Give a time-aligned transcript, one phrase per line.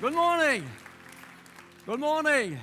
[0.00, 0.68] Good morning.
[1.86, 2.58] Good morning.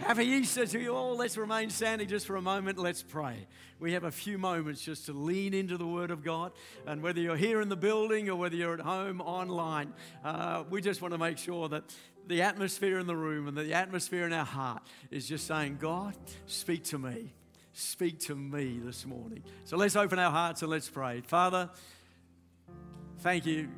[0.00, 1.16] Happy Easter to you all.
[1.16, 2.78] Let's remain standing just for a moment.
[2.78, 3.46] Let's pray.
[3.80, 6.52] We have a few moments just to lean into the Word of God.
[6.86, 9.94] And whether you're here in the building or whether you're at home online,
[10.24, 11.84] uh, we just want to make sure that
[12.26, 16.14] the atmosphere in the room and the atmosphere in our heart is just saying, God,
[16.44, 17.32] speak to me.
[17.72, 19.42] Speak to me this morning.
[19.64, 21.22] So let's open our hearts and let's pray.
[21.22, 21.70] Father,
[23.20, 23.70] thank you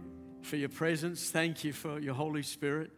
[0.45, 1.31] for your presence.
[1.31, 2.91] Thank you for your Holy Spirit.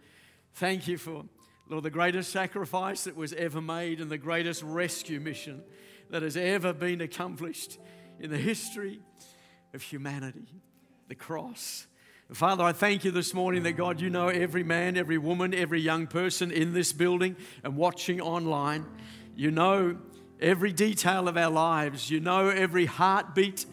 [0.54, 1.24] Thank you for,
[1.68, 5.62] Lord, the greatest sacrifice that was ever made and the greatest rescue mission
[6.10, 7.78] that has ever been accomplished
[8.20, 9.00] in the history
[9.74, 10.48] of humanity
[11.08, 11.86] the cross.
[12.32, 15.80] Father, I thank you this morning that God, you know every man, every woman, every
[15.80, 18.84] young person in this building and watching online.
[19.36, 19.98] You know
[20.40, 22.10] every detail of our lives.
[22.10, 23.66] You know every heartbeat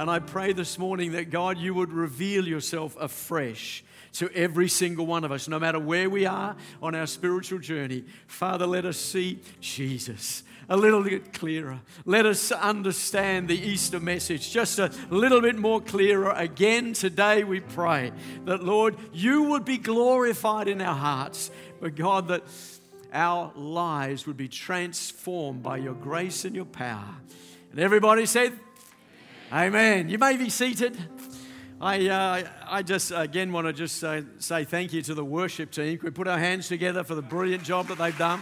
[0.00, 5.04] and I pray this morning that God, you would reveal yourself afresh to every single
[5.04, 8.04] one of us, no matter where we are on our spiritual journey.
[8.26, 11.80] Father, let us see Jesus a little bit clearer.
[12.06, 16.30] Let us understand the Easter message just a little bit more clearer.
[16.30, 18.10] Again, today we pray
[18.46, 22.44] that, Lord, you would be glorified in our hearts, but God, that
[23.12, 27.16] our lives would be transformed by your grace and your power.
[27.70, 28.58] And everybody said,
[29.52, 30.08] Amen.
[30.08, 30.96] You may be seated.
[31.80, 35.98] I, uh, I just again want to just say thank you to the worship team.
[36.04, 38.40] We put our hands together for the brilliant job that they've done?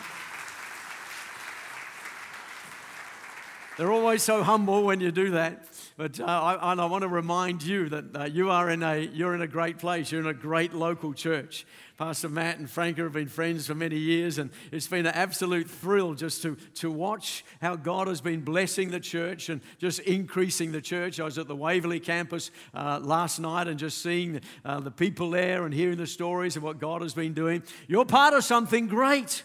[3.78, 5.64] They're always so humble when you do that.
[5.96, 8.98] But uh, I, and I want to remind you that uh, you are in a,
[8.98, 10.12] you're in a great place.
[10.12, 11.64] You're in a great local church.
[11.98, 15.68] Pastor Matt and Frank have been friends for many years, and it's been an absolute
[15.68, 20.70] thrill just to, to watch how God has been blessing the church and just increasing
[20.70, 21.18] the church.
[21.18, 25.30] I was at the Waverley campus uh, last night and just seeing uh, the people
[25.30, 27.64] there and hearing the stories of what God has been doing.
[27.88, 29.42] You're part of something great.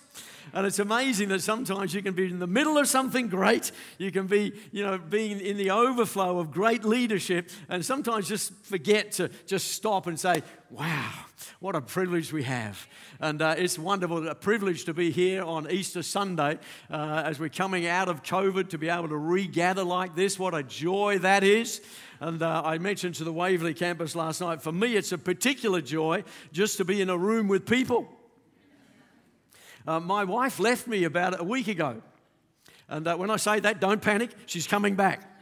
[0.53, 3.71] And it's amazing that sometimes you can be in the middle of something great.
[3.97, 8.53] You can be, you know, being in the overflow of great leadership and sometimes just
[8.63, 11.11] forget to just stop and say, wow,
[11.59, 12.88] what a privilege we have.
[13.19, 16.57] And uh, it's wonderful, a privilege to be here on Easter Sunday
[16.89, 20.39] uh, as we're coming out of COVID to be able to regather like this.
[20.39, 21.79] What a joy that is.
[22.19, 25.79] And uh, I mentioned to the Waverley campus last night, for me, it's a particular
[25.79, 28.07] joy just to be in a room with people.
[29.85, 32.01] Uh, my wife left me about a week ago.
[32.90, 35.32] And uh, when I say that, don't panic, she's coming back.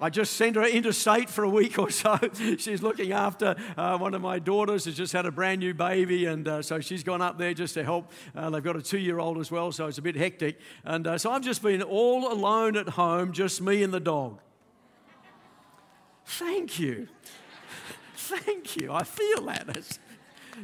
[0.00, 2.18] I just sent her interstate for a week or so.
[2.58, 6.26] she's looking after uh, one of my daughters has just had a brand new baby,
[6.26, 8.12] and uh, so she's gone up there just to help.
[8.36, 10.58] Uh, they've got a two-year-old as well, so it's a bit hectic.
[10.84, 14.38] And uh, so I've just been all alone at home, just me and the dog.
[16.24, 17.08] Thank you.
[18.14, 18.92] Thank you.
[18.92, 19.98] I feel that.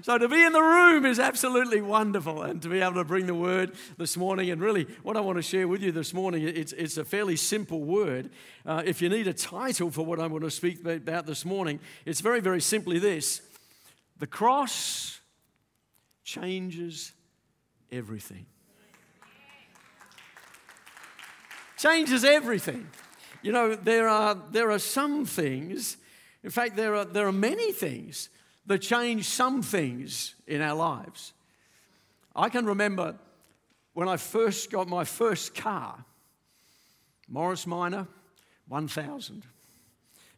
[0.03, 3.27] So to be in the room is absolutely wonderful, and to be able to bring
[3.27, 4.51] the word this morning.
[4.51, 7.37] And really, what I want to share with you this morning, it's, it's a fairly
[7.37, 8.31] simple word.
[8.67, 11.81] Uh, if you need a title for what I want to speak about this morning,
[12.05, 13.41] it's very, very simply this:
[14.19, 15.21] the cross
[16.25, 17.13] changes
[17.93, 18.47] everything.
[21.77, 22.89] Changes everything.
[23.43, 25.99] You know, there are, there are some things,
[26.43, 28.31] in fact, there are, there are many things
[28.67, 31.33] that change some things in our lives.
[32.35, 33.17] I can remember
[33.93, 36.05] when I first got my first car,
[37.29, 38.07] Morris Minor
[38.69, 39.45] 1000,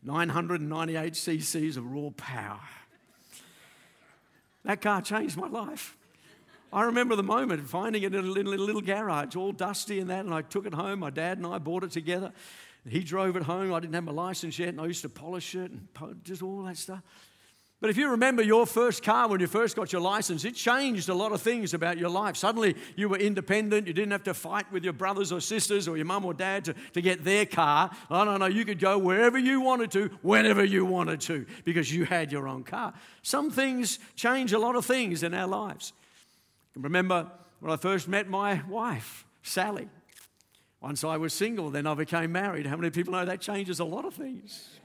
[0.02, 2.60] 998 cc's of raw power.
[4.64, 5.96] That car changed my life.
[6.72, 10.24] I remember the moment finding it in a little, little, garage, all dusty and that,
[10.24, 10.98] and I took it home.
[10.98, 12.32] My dad and I bought it together.
[12.88, 13.72] He drove it home.
[13.72, 15.88] I didn't have my license yet, and I used to polish it and
[16.24, 17.02] just all that stuff.
[17.78, 21.10] But if you remember your first car when you first got your license, it changed
[21.10, 22.34] a lot of things about your life.
[22.34, 23.86] Suddenly you were independent.
[23.86, 26.64] You didn't have to fight with your brothers or sisters or your mum or dad
[26.64, 27.90] to, to get their car.
[28.10, 28.46] No, no, no.
[28.46, 32.48] You could go wherever you wanted to, whenever you wanted to, because you had your
[32.48, 32.94] own car.
[33.20, 35.92] Some things change a lot of things in our lives.
[36.78, 37.30] I remember
[37.60, 39.90] when I first met my wife, Sally.
[40.80, 42.66] Once I was single, then I became married.
[42.66, 44.78] How many people know that changes a lot of things?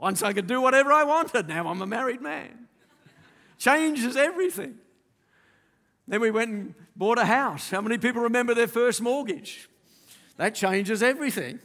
[0.00, 2.66] Once I could do whatever I wanted, now I'm a married man.
[3.58, 4.78] Changes everything.
[6.08, 7.70] Then we went and bought a house.
[7.70, 9.68] How many people remember their first mortgage?
[10.38, 11.60] That changes everything.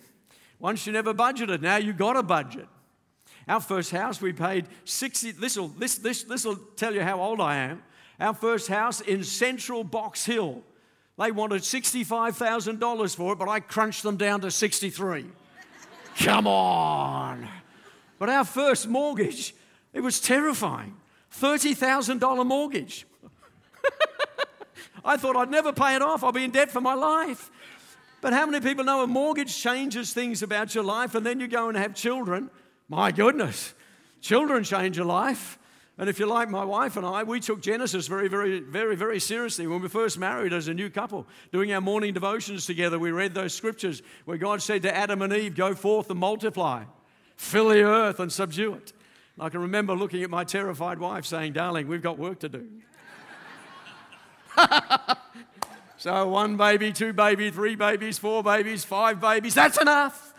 [0.60, 2.68] Once you never budgeted, now you got a budget.
[3.48, 7.56] Our first house, we paid 60, this'll, this, this, this'll tell you how old I
[7.56, 7.84] am.
[8.20, 10.62] Our first house in central Box Hill.
[11.18, 15.26] They wanted $65,000 for it, but I crunched them down to 63.
[16.18, 17.48] Come on.
[18.18, 19.56] But our first mortgage,
[19.94, 20.96] it was terrifying.
[21.40, 23.06] $30,000 mortgage.
[25.06, 26.24] I thought I'd never pay it off.
[26.24, 27.52] I'll be in debt for my life.
[28.22, 31.48] But how many people know a mortgage changes things about your life and then you
[31.48, 32.50] go and have children?
[32.88, 33.74] My goodness,
[34.22, 35.60] children change your life.
[35.98, 39.20] And if you like my wife and I, we took Genesis very, very, very, very
[39.20, 41.26] seriously when we first married as a new couple.
[41.54, 45.32] Doing our morning devotions together, we read those scriptures where God said to Adam and
[45.32, 46.84] Eve, Go forth and multiply,
[47.36, 48.94] fill the earth and subdue it.
[49.40, 52.68] I can remember looking at my terrified wife saying, Darling, we've got work to do.
[55.98, 60.34] so, one baby, two babies, three babies, four babies, five babies, that's enough.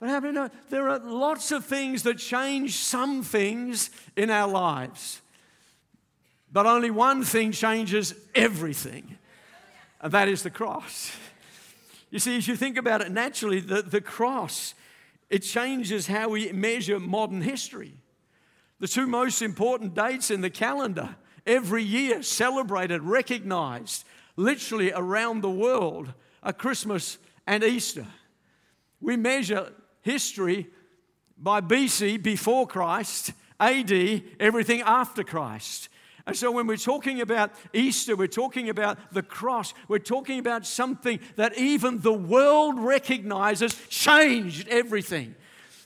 [0.00, 0.50] But how do you know?
[0.70, 5.20] There are lots of things that change some things in our lives.
[6.52, 9.18] But only one thing changes everything,
[10.00, 11.12] and that is the cross.
[12.10, 14.74] You see, as you think about it naturally, the, the cross,
[15.30, 17.94] it changes how we measure modern history.
[18.80, 21.16] The two most important dates in the calendar
[21.46, 24.04] every year celebrated, recognized,
[24.36, 28.06] literally around the world, are Christmas and Easter.
[29.00, 29.72] We measure
[30.02, 30.68] history
[31.36, 33.92] by BC, before Christ, AD,
[34.40, 35.88] everything after Christ.
[36.28, 40.66] And so when we're talking about Easter, we're talking about the cross, we're talking about
[40.66, 45.34] something that even the world recognizes changed everything.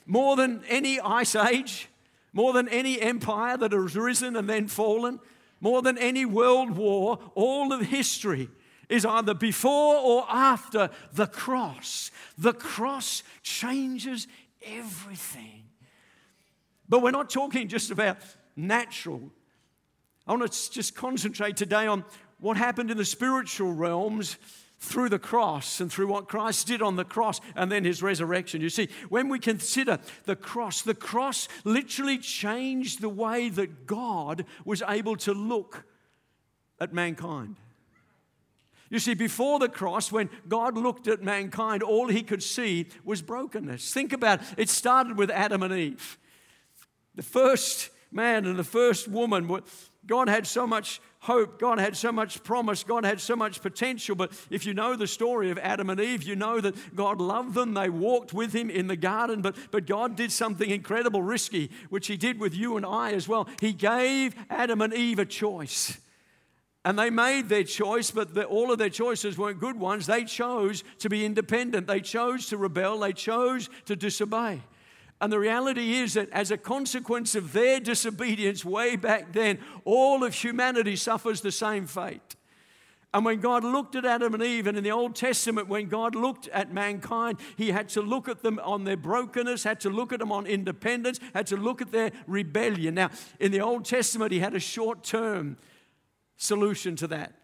[0.05, 1.89] More than any ice age,
[2.33, 5.21] more than any empire that has risen and then fallen,
[5.61, 8.49] more than any world war, all of history
[8.89, 12.11] is either before or after the cross.
[12.37, 14.27] The cross changes
[14.61, 15.63] everything.
[16.89, 18.17] But we're not talking just about
[18.57, 19.31] natural.
[20.27, 22.05] I want to just concentrate today on
[22.39, 24.37] what happened in the spiritual realms
[24.79, 28.61] through the cross and through what Christ did on the cross and then his resurrection.
[28.61, 34.45] You see, when we consider the cross, the cross literally changed the way that God
[34.65, 35.85] was able to look
[36.81, 37.57] at mankind.
[38.91, 43.23] You see, before the cross, when God looked at mankind, all he could see was
[43.23, 43.95] brokenness.
[43.95, 46.19] Think about it, it started with Adam and Eve.
[47.15, 49.49] The first man and the first woman,
[50.07, 51.61] God had so much hope.
[51.61, 52.83] God had so much promise.
[52.83, 54.17] God had so much potential.
[54.17, 57.55] But if you know the story of Adam and Eve, you know that God loved
[57.55, 57.75] them.
[57.75, 59.43] They walked with Him in the garden.
[59.43, 63.29] But, but God did something incredible, risky, which He did with you and I as
[63.29, 63.49] well.
[63.61, 65.97] He gave Adam and Eve a choice.
[66.85, 70.07] And they made their choice, but the, all of their choices weren't good ones.
[70.07, 71.87] They chose to be independent.
[71.87, 72.99] They chose to rebel.
[72.99, 74.63] They chose to disobey.
[75.23, 80.25] And the reality is that as a consequence of their disobedience way back then, all
[80.25, 82.35] of humanity suffers the same fate.
[83.15, 86.17] And when God looked at Adam and Eve, and in the Old Testament, when God
[86.17, 90.13] looked at mankind, He had to look at them on their brokenness, had to look
[90.13, 92.97] at them on independence, had to look at their rebellion.
[92.97, 95.57] Now, in the Old Testament, He had a short term
[96.37, 97.35] solution to that.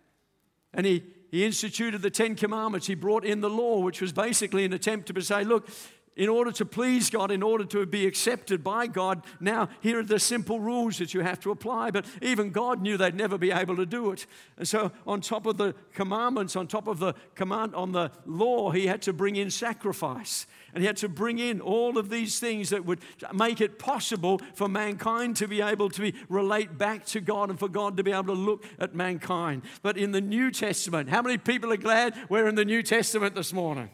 [0.74, 2.88] And He, he instituted the Ten Commandments.
[2.88, 5.68] He brought in the law, which was basically an attempt to say, look,
[6.18, 9.24] in order to please God, in order to be accepted by God.
[9.38, 11.92] Now, here are the simple rules that you have to apply.
[11.92, 14.26] But even God knew they'd never be able to do it.
[14.56, 18.72] And so, on top of the commandments, on top of the command on the law,
[18.72, 20.48] he had to bring in sacrifice.
[20.74, 23.00] And he had to bring in all of these things that would
[23.32, 27.58] make it possible for mankind to be able to be, relate back to God and
[27.58, 29.62] for God to be able to look at mankind.
[29.82, 33.36] But in the New Testament, how many people are glad we're in the New Testament
[33.36, 33.88] this morning?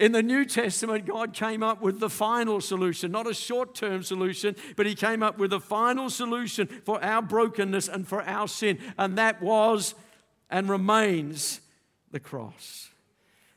[0.00, 4.02] In the New Testament, God came up with the final solution, not a short term
[4.02, 8.48] solution, but He came up with the final solution for our brokenness and for our
[8.48, 9.94] sin, and that was
[10.48, 11.60] and remains
[12.10, 12.88] the cross.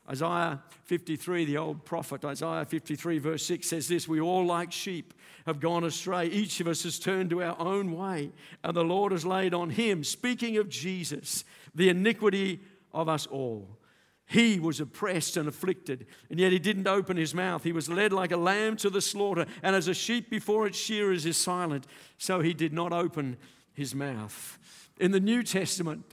[0.09, 5.13] Isaiah 53, the old prophet, Isaiah 53, verse 6 says this We all, like sheep,
[5.45, 6.27] have gone astray.
[6.27, 8.33] Each of us has turned to our own way,
[8.65, 12.59] and the Lord has laid on him, speaking of Jesus, the iniquity
[12.93, 13.77] of us all.
[14.25, 17.63] He was oppressed and afflicted, and yet he didn't open his mouth.
[17.63, 20.77] He was led like a lamb to the slaughter, and as a sheep before its
[20.77, 21.85] shearers is silent,
[22.17, 23.37] so he did not open
[23.73, 24.57] his mouth.
[24.99, 26.05] In the New Testament,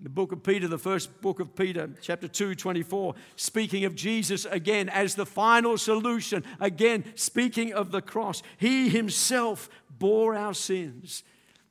[0.00, 4.44] the book of Peter, the first book of Peter, chapter 2, 24, speaking of Jesus
[4.44, 8.42] again as the final solution, again speaking of the cross.
[8.58, 11.24] He himself bore our sins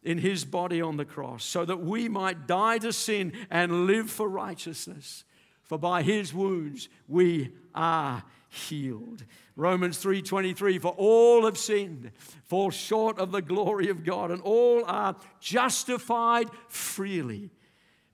[0.04, 4.10] in his body on the cross so that we might die to sin and live
[4.10, 5.24] for righteousness
[5.68, 9.24] for by his wounds we are healed.
[9.56, 12.12] Romans 3:23 for all have sinned
[12.46, 17.50] fall short of the glory of God and all are justified freely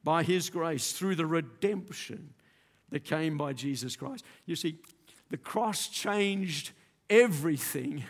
[0.04, 2.34] by his grace through the redemption
[2.90, 4.26] that came by Jesus Christ.
[4.46, 4.80] You see
[5.30, 6.72] the cross changed
[7.10, 8.04] everything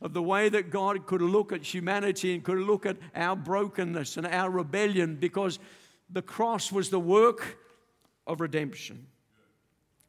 [0.00, 4.16] of the way that God could look at humanity and could look at our brokenness
[4.16, 5.58] and our rebellion because
[6.08, 7.58] the cross was the work
[8.30, 9.06] of redemption.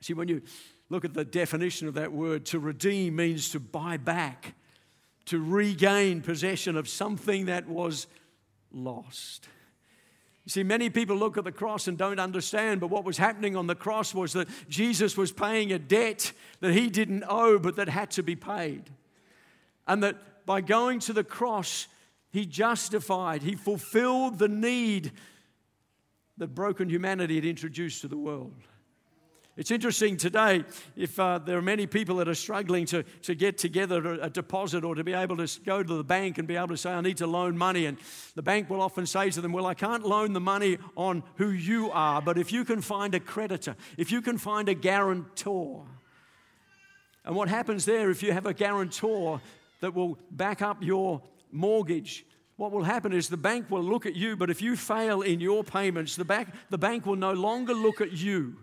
[0.02, 0.42] See, when you
[0.90, 4.54] look at the definition of that word, to redeem means to buy back,
[5.26, 8.08] to regain possession of something that was
[8.72, 9.48] lost.
[10.46, 13.56] You see, many people look at the cross and don't understand, but what was happening
[13.56, 17.76] on the cross was that Jesus was paying a debt that he didn't owe, but
[17.76, 18.90] that had to be paid.
[19.88, 21.88] And that by going to the cross,
[22.32, 25.12] he justified, he fulfilled the need
[26.38, 28.54] that broken humanity had introduced to the world.
[29.58, 30.64] It's interesting today
[30.96, 34.86] if uh, there are many people that are struggling to, to get together a deposit
[34.86, 37.02] or to be able to go to the bank and be able to say, I
[37.02, 37.86] need to loan money.
[37.86, 37.98] And
[38.36, 41.50] the bank will often say to them, Well, I can't loan the money on who
[41.50, 45.86] you are, but if you can find a creditor, if you can find a guarantor.
[47.26, 49.42] And what happens there if you have a guarantor
[49.82, 51.22] that will back up your
[51.52, 52.26] mortgage?
[52.62, 55.40] What will happen is the bank will look at you, but if you fail in
[55.40, 58.56] your payments, the bank, the bank will no longer look at you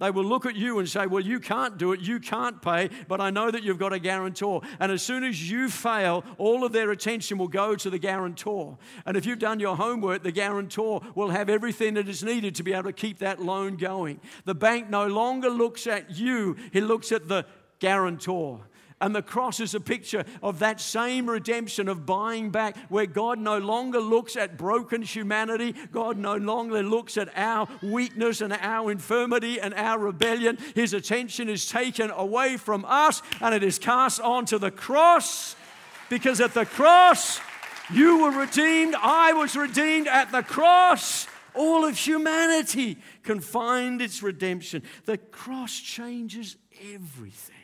[0.00, 2.90] they will look at you and say, Well, you can't do it, you can't pay,
[3.08, 4.62] but I know that you've got a guarantor.
[4.80, 8.76] And as soon as you fail, all of their attention will go to the guarantor.
[9.06, 12.62] And if you've done your homework, the guarantor will have everything that is needed to
[12.62, 14.20] be able to keep that loan going.
[14.44, 17.46] The bank no longer looks at you, he looks at the
[17.78, 18.60] guarantor.
[19.04, 23.38] And the cross is a picture of that same redemption of buying back, where God
[23.38, 25.74] no longer looks at broken humanity.
[25.92, 30.56] God no longer looks at our weakness and our infirmity and our rebellion.
[30.74, 35.54] His attention is taken away from us and it is cast onto the cross.
[36.08, 37.40] Because at the cross,
[37.92, 41.26] you were redeemed, I was redeemed at the cross.
[41.52, 44.82] All of humanity can find its redemption.
[45.04, 46.56] The cross changes
[46.94, 47.63] everything.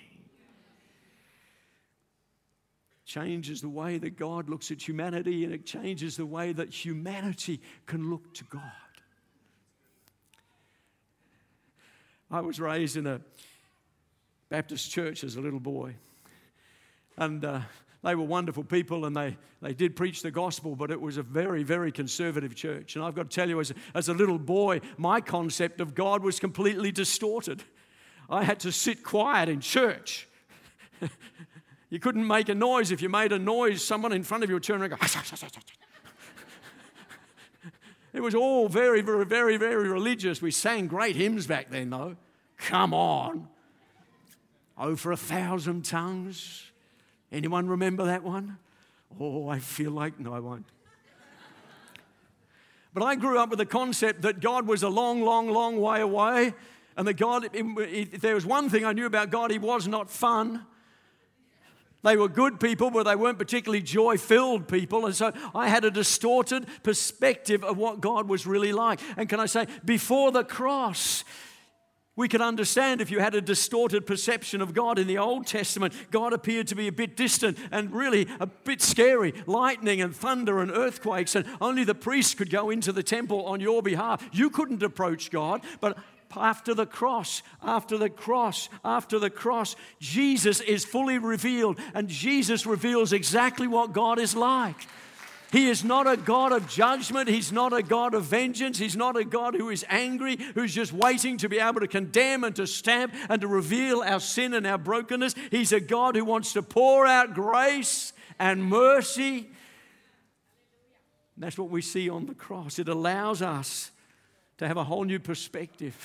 [3.11, 7.61] Changes the way that God looks at humanity and it changes the way that humanity
[7.87, 8.63] can look to God.
[12.31, 13.21] I was raised in a
[14.49, 15.97] Baptist church as a little boy,
[17.17, 17.61] and uh,
[18.05, 21.25] they were wonderful people and they, they did preach the gospel, but it was a
[21.25, 22.95] very, very conservative church.
[22.95, 26.23] And I've got to tell you, as as a little boy, my concept of God
[26.23, 27.65] was completely distorted.
[28.29, 30.29] I had to sit quiet in church.
[31.91, 32.93] You couldn't make a noise.
[32.93, 35.07] If you made a noise, someone in front of you would turn around and go,
[38.13, 40.41] It was all very, very, very, very religious.
[40.41, 42.17] We sang great hymns back then, though.
[42.57, 43.49] Come on.
[44.79, 46.71] Oh, for a thousand tongues.
[47.31, 48.59] Anyone remember that one?
[49.19, 50.67] Oh, I feel like, no, I won't.
[52.93, 56.01] But I grew up with the concept that God was a long, long, long way
[56.01, 56.55] away.
[56.97, 60.11] And that God, if there was one thing I knew about God, He was not
[60.11, 60.67] fun.
[62.03, 65.07] They were good people, but they weren't particularly joy filled people.
[65.07, 69.01] And so I had a distorted perspective of what God was really like.
[69.17, 71.25] And can I say, before the cross,
[72.17, 75.95] we could understand if you had a distorted perception of God in the Old Testament,
[76.11, 80.61] God appeared to be a bit distant and really a bit scary lightning and thunder
[80.61, 84.27] and earthquakes, and only the priest could go into the temple on your behalf.
[84.33, 85.97] You couldn't approach God, but
[86.37, 92.67] after the cross, after the cross, after the cross, Jesus is fully revealed, and Jesus
[92.67, 94.87] reveals exactly what God is like.
[95.53, 97.29] He is not a God of judgment.
[97.29, 98.79] He's not a God of vengeance.
[98.79, 102.45] He's not a God who is angry, who's just waiting to be able to condemn
[102.45, 105.35] and to stamp and to reveal our sin and our brokenness.
[105.51, 109.51] He's a God who wants to pour out grace and mercy.
[111.35, 112.79] And that's what we see on the cross.
[112.79, 113.91] It allows us
[114.61, 115.97] to have a whole new perspective.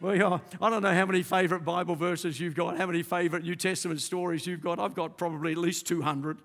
[0.00, 3.44] Well, yeah, I don't know how many favorite Bible verses you've got, how many favorite
[3.44, 4.80] New Testament stories you've got.
[4.80, 6.38] I've got probably at least 200.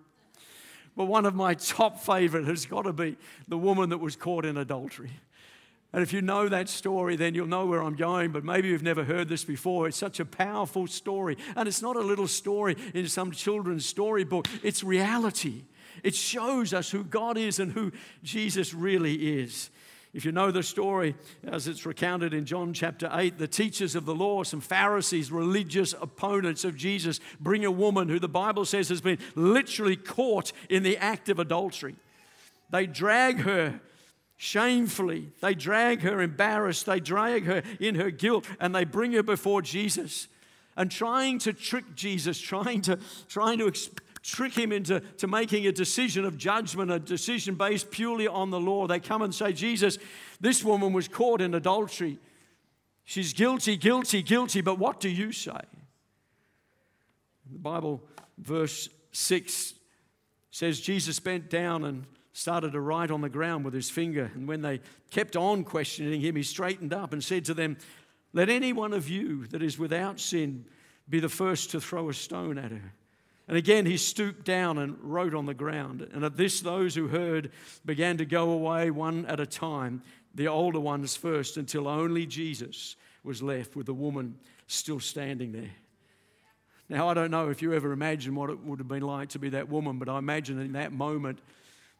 [0.95, 4.45] But one of my top favorite has got to be the woman that was caught
[4.45, 5.09] in adultery.
[5.91, 8.31] And if you know that story, then you'll know where I'm going.
[8.31, 9.87] But maybe you've never heard this before.
[9.87, 11.37] It's such a powerful story.
[11.55, 15.63] And it's not a little story in some children's storybook, it's reality.
[16.03, 17.91] It shows us who God is and who
[18.23, 19.71] Jesus really is.
[20.13, 24.05] If you know the story, as it's recounted in John chapter 8, the teachers of
[24.05, 28.89] the law, some Pharisees, religious opponents of Jesus, bring a woman who the Bible says
[28.89, 31.95] has been literally caught in the act of adultery.
[32.69, 33.81] They drag her
[34.37, 39.23] shamefully, they drag her embarrassed, they drag her in her guilt, and they bring her
[39.23, 40.27] before Jesus.
[40.75, 43.71] And trying to trick Jesus, trying to, trying to
[44.23, 48.59] trick him into to making a decision of judgment, a decision based purely on the
[48.59, 48.87] law.
[48.87, 49.97] They come and say, Jesus,
[50.39, 52.17] this woman was caught in adultery.
[53.03, 55.59] She's guilty, guilty, guilty, but what do you say?
[57.51, 58.01] The Bible,
[58.37, 59.73] verse 6
[60.51, 64.31] says Jesus bent down and started to write on the ground with his finger.
[64.33, 64.79] And when they
[65.11, 67.77] kept on questioning him, he straightened up and said to them,
[68.31, 70.65] Let any one of you that is without sin
[71.09, 72.93] be the first to throw a stone at her.
[73.47, 76.07] And again, he stooped down and wrote on the ground.
[76.13, 77.51] And at this, those who heard
[77.85, 80.01] began to go away one at a time,
[80.33, 85.71] the older ones first, until only Jesus was left with the woman still standing there.
[86.89, 89.39] Now, I don't know if you ever imagined what it would have been like to
[89.39, 91.39] be that woman, but I imagine in that moment,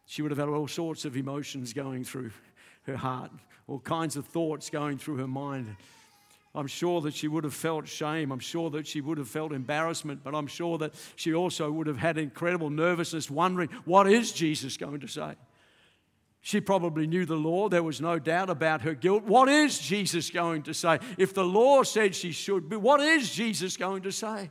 [0.06, 2.32] she would have had all sorts of emotions going through
[2.84, 3.32] her heart,
[3.68, 5.76] all kinds of thoughts going through her mind.
[6.55, 8.31] I'm sure that she would have felt shame.
[8.31, 11.88] I'm sure that she would have felt embarrassment, but I'm sure that she also would
[11.88, 15.33] have had incredible nervousness, wondering, what is Jesus going to say?
[16.41, 17.69] She probably knew the law.
[17.69, 19.24] There was no doubt about her guilt.
[19.24, 21.00] What is Jesus going to say?
[21.17, 24.50] If the law said she should be, what is Jesus going to say?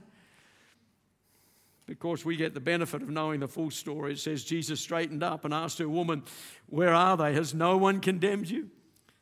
[1.86, 4.12] Because we get the benefit of knowing the full story.
[4.12, 6.22] It says Jesus straightened up and asked her, Woman,
[6.66, 7.34] where are they?
[7.34, 8.70] Has no one condemned you?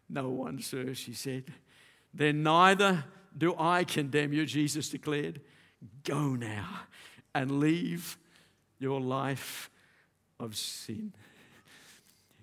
[0.08, 1.52] No one, sir, she said.
[2.12, 3.04] Then neither
[3.36, 5.40] do I condemn you, Jesus declared.
[6.04, 6.80] Go now
[7.34, 8.18] and leave
[8.78, 9.70] your life
[10.38, 11.12] of sin.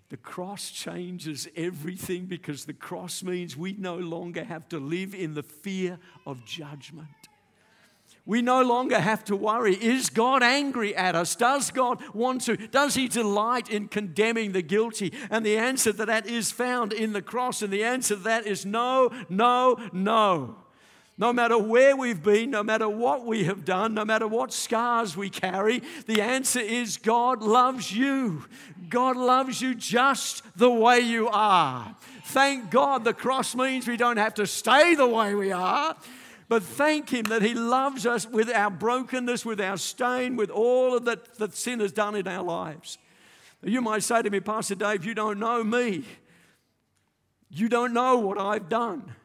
[0.10, 5.34] The cross changes everything because the cross means we no longer have to live in
[5.34, 7.10] the fear of judgment.
[8.28, 9.74] We no longer have to worry.
[9.74, 11.34] Is God angry at us?
[11.34, 12.58] Does God want to?
[12.58, 15.14] Does He delight in condemning the guilty?
[15.32, 17.62] And the answer to that is found in the cross.
[17.62, 20.58] And the answer to that is no, no, no.
[21.18, 25.16] No matter where we've been, no matter what we have done, no matter what scars
[25.16, 28.44] we carry, the answer is God loves you.
[28.90, 31.96] God loves you just the way you are.
[32.26, 35.96] Thank God the cross means we don't have to stay the way we are.
[36.50, 40.96] But thank Him that He loves us with our brokenness, with our stain, with all
[40.96, 42.98] of that that sin has done in our lives.
[43.64, 46.06] You might say to me, Pastor Dave, you don't know me.
[47.50, 49.16] You don't know what I've done.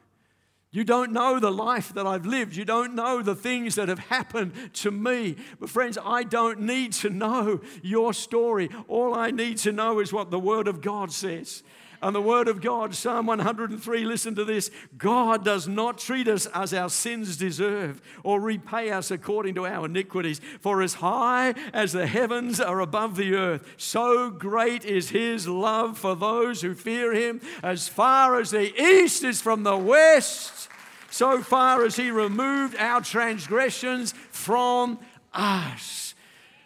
[0.70, 2.56] You don't know the life that I've lived.
[2.56, 5.36] You don't know the things that have happened to me.
[5.60, 8.70] But, friends, I don't need to know your story.
[8.88, 11.62] All I need to know is what the Word of God says.
[12.02, 16.46] And the Word of God, Psalm 103, listen to this God does not treat us
[16.46, 20.40] as our sins deserve or repay us according to our iniquities.
[20.60, 25.96] For as high as the heavens are above the earth, so great is His love
[25.96, 27.40] for those who fear Him.
[27.62, 30.68] As far as the east is from the west,
[31.08, 34.98] so far as He removed our transgressions from
[35.32, 36.16] us.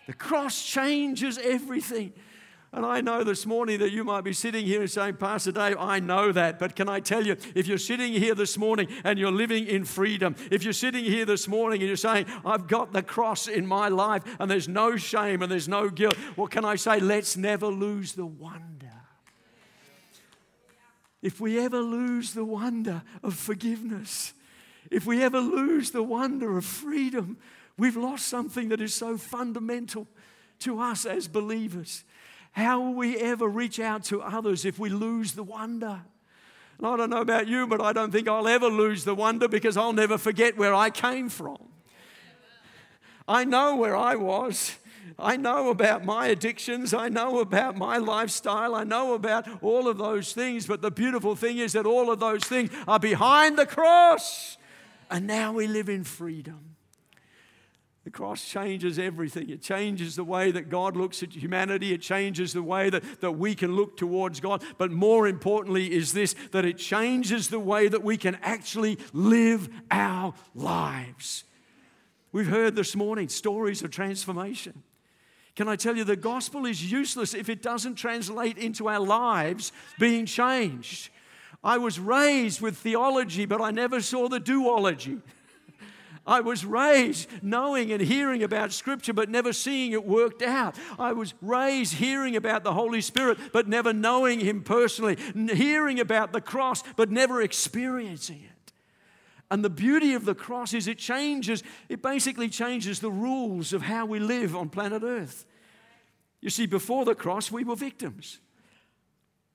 [0.07, 2.14] The cross changes everything.
[2.76, 5.78] And I know this morning that you might be sitting here and saying, Pastor Dave,
[5.78, 6.58] I know that.
[6.58, 9.86] But can I tell you, if you're sitting here this morning and you're living in
[9.86, 13.66] freedom, if you're sitting here this morning and you're saying, I've got the cross in
[13.66, 17.34] my life and there's no shame and there's no guilt, well, can I say, let's
[17.34, 18.92] never lose the wonder.
[21.22, 24.34] If we ever lose the wonder of forgiveness,
[24.90, 27.38] if we ever lose the wonder of freedom,
[27.78, 30.06] we've lost something that is so fundamental
[30.58, 32.04] to us as believers.
[32.57, 36.01] How will we ever reach out to others if we lose the wonder?
[36.79, 39.47] And I don't know about you, but I don't think I'll ever lose the wonder
[39.47, 41.59] because I'll never forget where I came from.
[43.29, 44.75] I know where I was.
[45.19, 46.95] I know about my addictions.
[46.95, 48.75] I know about my lifestyle.
[48.75, 50.66] I know about all of those things.
[50.66, 54.57] But the beautiful thing is that all of those things are behind the cross.
[55.11, 56.75] And now we live in freedom.
[58.07, 59.51] The cross changes everything.
[59.51, 61.92] It changes the way that God looks at humanity.
[61.92, 64.62] It changes the way that, that we can look towards God.
[64.79, 69.69] But more importantly, is this that it changes the way that we can actually live
[69.90, 71.42] our lives.
[72.31, 74.85] We've heard this morning stories of transformation.
[75.57, 79.73] Can I tell you, the gospel is useless if it doesn't translate into our lives
[79.99, 81.11] being changed.
[81.64, 85.23] I was raised with theology, but I never saw the duology.
[86.26, 90.76] I was raised knowing and hearing about Scripture, but never seeing it worked out.
[90.98, 96.32] I was raised hearing about the Holy Spirit, but never knowing Him personally, hearing about
[96.32, 98.72] the cross, but never experiencing it.
[99.50, 103.82] And the beauty of the cross is it changes, it basically changes the rules of
[103.82, 105.46] how we live on planet Earth.
[106.40, 108.40] You see, before the cross, we were victims.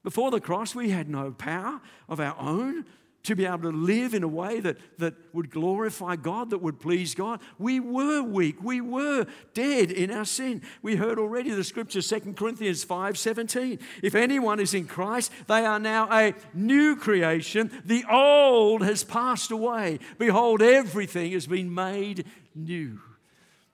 [0.04, 2.86] Before the cross, we had no power of our own
[3.24, 6.80] to be able to live in a way that, that would glorify God, that would
[6.80, 7.40] please God.
[7.60, 8.62] We were weak.
[8.62, 10.62] We were dead in our sin.
[10.82, 13.80] We heard already the scripture, 2 Corinthians 5 17.
[14.02, 17.72] If anyone is in Christ, they are now a new creation.
[17.86, 20.00] The old has passed away.
[20.18, 23.00] Behold, everything has been made new.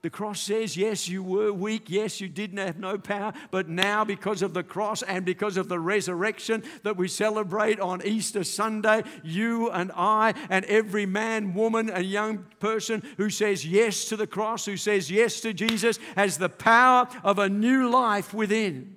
[0.02, 1.90] The cross says, yes, you were weak.
[1.90, 3.32] Yes, you didn't have no power.
[3.50, 8.06] But now, because of the cross and because of the resurrection that we celebrate on
[8.06, 14.04] Easter Sunday, you and I and every man, woman, and young person who says yes
[14.04, 18.32] to the cross, who says yes to Jesus, has the power of a new life
[18.32, 18.96] within.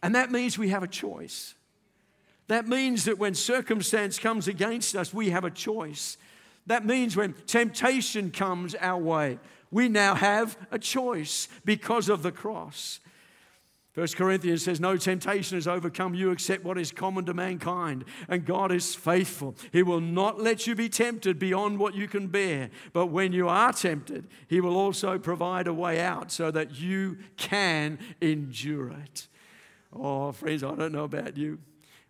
[0.00, 1.56] And that means we have a choice.
[2.46, 6.16] That means that when circumstance comes against us, we have a choice.
[6.66, 9.40] That means when temptation comes our way,
[9.70, 13.00] we now have a choice because of the cross.
[13.92, 18.04] First Corinthians says, No temptation has overcome you except what is common to mankind.
[18.28, 19.56] And God is faithful.
[19.72, 22.70] He will not let you be tempted beyond what you can bear.
[22.92, 27.18] But when you are tempted, He will also provide a way out so that you
[27.36, 29.26] can endure it.
[29.92, 31.58] Oh, friends, I don't know about you.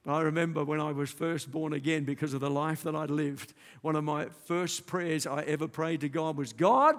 [0.05, 3.11] But I remember when I was first born again because of the life that I'd
[3.11, 6.95] lived, one of my first prayers I ever prayed to God was, God,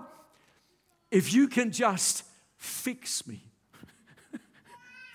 [1.11, 2.23] if you can just
[2.57, 3.43] fix me,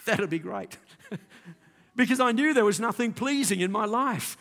[0.04, 0.76] that'd be great.
[1.96, 4.36] because I knew there was nothing pleasing in my life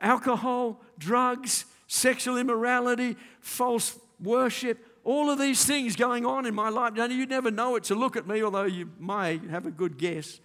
[0.00, 6.94] alcohol, drugs, sexual immorality, false worship, all of these things going on in my life.
[6.94, 9.98] Now, you never know it to look at me, although you may have a good
[9.98, 10.38] guess.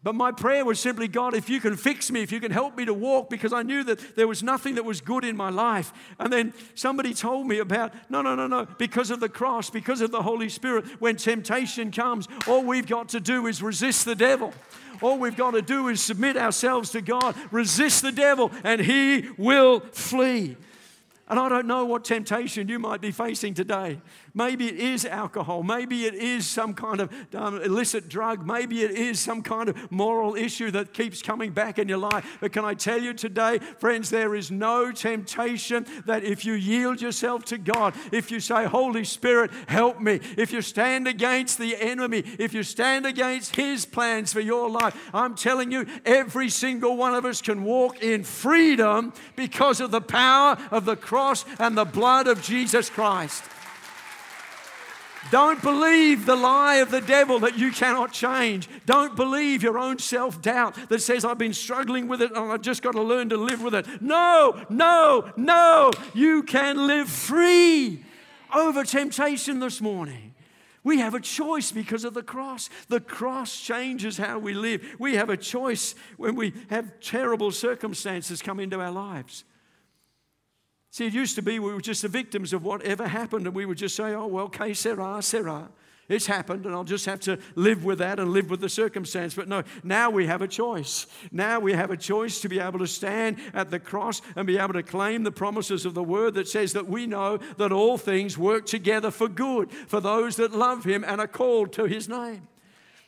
[0.00, 2.76] But my prayer was simply, God, if you can fix me, if you can help
[2.76, 5.50] me to walk, because I knew that there was nothing that was good in my
[5.50, 5.92] life.
[6.20, 10.00] And then somebody told me about, no, no, no, no, because of the cross, because
[10.00, 14.14] of the Holy Spirit, when temptation comes, all we've got to do is resist the
[14.14, 14.54] devil.
[15.02, 19.28] All we've got to do is submit ourselves to God, resist the devil, and he
[19.36, 20.56] will flee.
[21.28, 24.00] And I don't know what temptation you might be facing today.
[24.38, 25.64] Maybe it is alcohol.
[25.64, 28.46] Maybe it is some kind of um, illicit drug.
[28.46, 32.38] Maybe it is some kind of moral issue that keeps coming back in your life.
[32.40, 37.02] But can I tell you today, friends, there is no temptation that if you yield
[37.02, 41.76] yourself to God, if you say, Holy Spirit, help me, if you stand against the
[41.76, 46.96] enemy, if you stand against his plans for your life, I'm telling you, every single
[46.96, 51.76] one of us can walk in freedom because of the power of the cross and
[51.76, 53.42] the blood of Jesus Christ.
[55.30, 58.68] Don't believe the lie of the devil that you cannot change.
[58.86, 62.62] Don't believe your own self doubt that says, I've been struggling with it and I've
[62.62, 64.00] just got to learn to live with it.
[64.00, 65.90] No, no, no.
[66.14, 68.04] You can live free
[68.54, 70.34] over temptation this morning.
[70.84, 72.70] We have a choice because of the cross.
[72.88, 74.96] The cross changes how we live.
[74.98, 79.44] We have a choice when we have terrible circumstances come into our lives.
[80.90, 83.66] See, it used to be we were just the victims of whatever happened, and we
[83.66, 85.68] would just say, oh, well, que sera, sera.
[86.08, 89.34] It's happened, and I'll just have to live with that and live with the circumstance.
[89.34, 91.06] But no, now we have a choice.
[91.30, 94.56] Now we have a choice to be able to stand at the cross and be
[94.56, 97.98] able to claim the promises of the word that says that we know that all
[97.98, 102.08] things work together for good for those that love him and are called to his
[102.08, 102.48] name.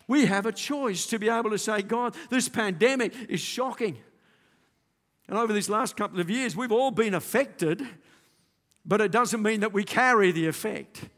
[0.07, 3.97] We have a choice to be able to say, God, this pandemic is shocking.
[5.31, 7.87] And over these last couple of years, we've all been affected,
[8.85, 11.09] but it doesn't mean that we carry the effect.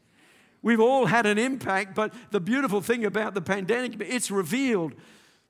[0.61, 4.93] We've all had an impact, but the beautiful thing about the pandemic, it's revealed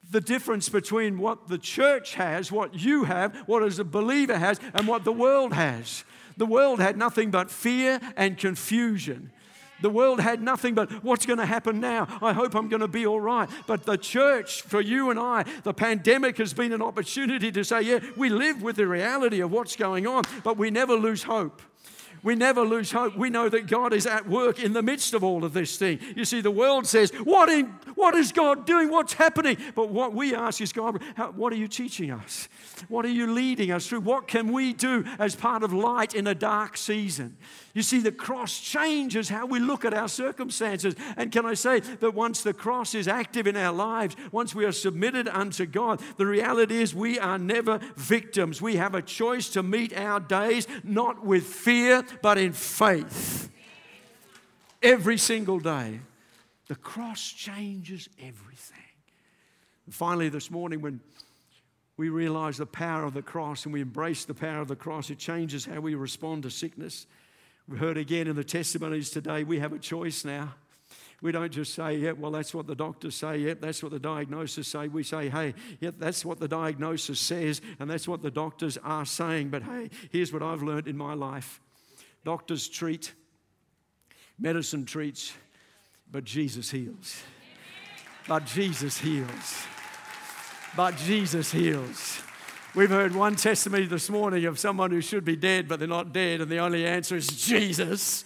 [0.09, 4.61] the difference between what the church has, what you have, what as a believer has,
[4.73, 6.05] and what the world has.
[6.37, 9.32] The world had nothing but fear and confusion.
[9.83, 12.07] The world had nothing but what's going to happen now?
[12.21, 13.49] I hope I'm going to be all right.
[13.67, 17.81] But the church, for you and I, the pandemic has been an opportunity to say,
[17.81, 21.61] yeah, we live with the reality of what's going on, but we never lose hope.
[22.23, 23.17] We never lose hope.
[23.17, 25.99] We know that God is at work in the midst of all of this thing.
[26.15, 28.89] You see, the world says, What, in, what is God doing?
[28.89, 29.57] What's happening?
[29.75, 32.47] But what we ask is, God, how, what are you teaching us?
[32.87, 34.01] What are you leading us through?
[34.01, 37.35] What can we do as part of light in a dark season?
[37.73, 40.93] You see, the cross changes how we look at our circumstances.
[41.17, 44.63] And can I say that once the cross is active in our lives, once we
[44.65, 48.61] are submitted unto God, the reality is we are never victims.
[48.61, 53.49] We have a choice to meet our days not with fear, but in faith.
[54.81, 55.99] Every single day.
[56.67, 58.77] The cross changes everything.
[59.85, 61.01] And finally, this morning, when
[61.97, 65.09] we realize the power of the cross and we embrace the power of the cross,
[65.09, 67.05] it changes how we respond to sickness.
[67.67, 70.55] We heard again in the testimonies today, we have a choice now.
[71.21, 73.99] We don't just say, yeah, well, that's what the doctors say, yeah, that's what the
[73.99, 74.89] diagnosis say.
[74.89, 79.05] We say, hey, yeah, that's what the diagnosis says, and that's what the doctors are
[79.05, 79.49] saying.
[79.49, 81.61] But hey, here's what I've learned in my life.
[82.25, 83.13] Doctors treat,
[84.39, 85.33] medicine treats,
[86.11, 87.21] but Jesus heals.
[88.27, 89.65] But Jesus heals.
[90.75, 92.21] But Jesus heals.
[92.75, 96.13] We've heard one testimony this morning of someone who should be dead, but they're not
[96.13, 98.25] dead, and the only answer is Jesus.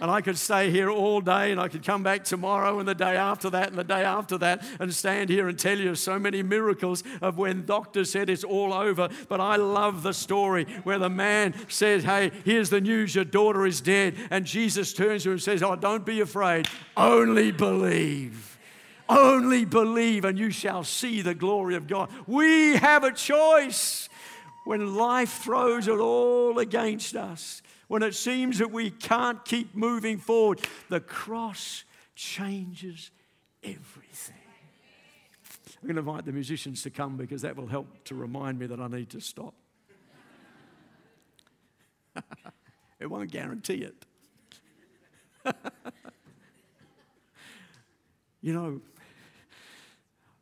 [0.00, 2.94] And I could stay here all day and I could come back tomorrow and the
[2.94, 6.18] day after that and the day after that and stand here and tell you so
[6.18, 9.08] many miracles of when doctors said it's all over.
[9.28, 13.64] But I love the story where the man says, Hey, here's the news your daughter
[13.64, 14.16] is dead.
[14.30, 18.58] And Jesus turns to him and says, Oh, don't be afraid, only believe.
[19.08, 22.10] Only believe and you shall see the glory of God.
[22.26, 24.08] We have a choice
[24.64, 30.18] when life throws it all against us when it seems that we can't keep moving
[30.18, 33.10] forward, the cross changes
[33.62, 34.34] everything.
[35.82, 38.66] I'm going to invite the musicians to come because that will help to remind me
[38.66, 39.54] that I need to stop.
[42.98, 43.94] it won't guarantee it.
[48.40, 48.80] you know,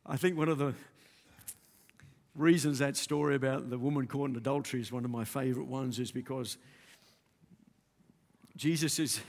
[0.07, 0.74] I think one of the
[2.35, 5.98] reasons that story about the woman caught in adultery is one of my favorite ones
[5.98, 6.59] is because
[8.57, 9.21] Jesus is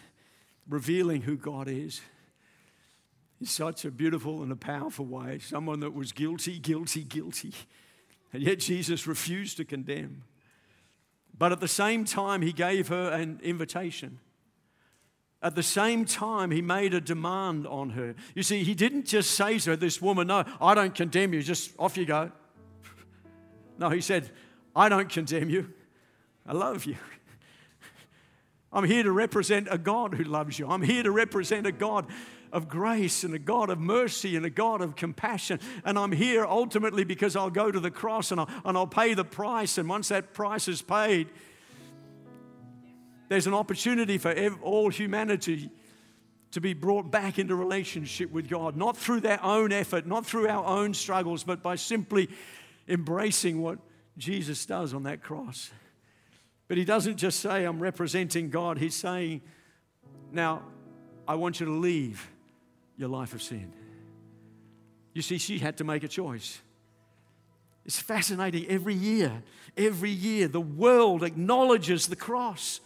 [0.70, 2.02] revealing who God is
[3.40, 5.40] in such a beautiful and a powerful way.
[5.40, 7.54] Someone that was guilty, guilty, guilty.
[8.34, 10.24] And yet Jesus refused to condemn.
[11.38, 14.20] But at the same time, he gave her an invitation.
[15.42, 18.16] At the same time, he made a demand on her.
[18.34, 21.44] You see, he didn't just say to her, This woman, no, I don't condemn you,
[21.44, 22.32] just off you go.
[23.78, 24.32] No, he said,
[24.74, 25.74] I don't condemn you,
[26.48, 26.96] I love you.
[28.72, 30.68] I'm here to represent a God who loves you.
[30.68, 32.08] I'm here to represent a God
[32.52, 35.60] of grace and a God of mercy and a God of compassion.
[35.84, 39.14] And I'm here ultimately because I'll go to the cross and I'll, and I'll pay
[39.14, 39.78] the price.
[39.78, 41.30] And once that price is paid,
[43.28, 45.70] there's an opportunity for all humanity
[46.52, 50.48] to be brought back into relationship with God, not through their own effort, not through
[50.48, 52.30] our own struggles, but by simply
[52.88, 53.80] embracing what
[54.18, 55.72] Jesus does on that cross.
[56.68, 58.78] But he doesn't just say, I'm representing God.
[58.78, 59.42] He's saying,
[60.32, 60.64] Now,
[61.28, 62.28] I want you to leave
[62.98, 63.72] your life of sin.
[65.14, 66.60] You see, she had to make a choice.
[67.86, 68.66] It's fascinating.
[68.68, 69.44] Every year,
[69.78, 72.82] every year, the world acknowledges the cross.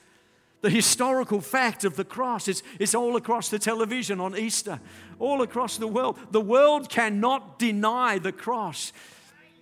[0.61, 4.81] The historical fact of the cross is it's all across the television on Easter,
[5.17, 6.19] all across the world.
[6.31, 8.91] The world cannot deny the cross.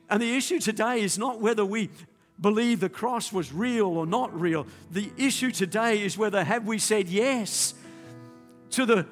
[0.10, 1.90] And the issue today is not whether we
[2.40, 4.68] believe the cross was real or not real.
[4.92, 7.74] The issue today is whether have we said yes
[8.72, 9.06] to the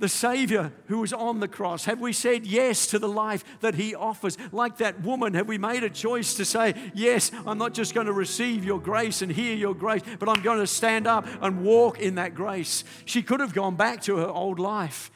[0.00, 1.84] the Savior who was on the cross?
[1.84, 4.36] Have we said yes to the life that He offers?
[4.50, 8.06] Like that woman, have we made a choice to say, Yes, I'm not just going
[8.06, 11.62] to receive your grace and hear your grace, but I'm going to stand up and
[11.62, 12.82] walk in that grace?
[13.04, 15.10] She could have gone back to her old life,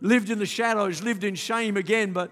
[0.00, 2.30] lived in the shadows, lived in shame again, but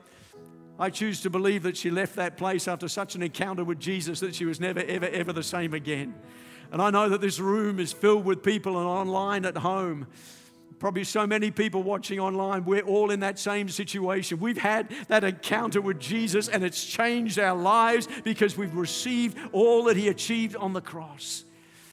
[0.82, 4.18] I choose to believe that she left that place after such an encounter with Jesus
[4.18, 6.12] that she was never, ever, ever the same again.
[6.72, 10.08] And I know that this room is filled with people and online at home.
[10.80, 12.64] Probably so many people watching online.
[12.64, 14.40] We're all in that same situation.
[14.40, 19.84] We've had that encounter with Jesus and it's changed our lives because we've received all
[19.84, 21.44] that He achieved on the cross.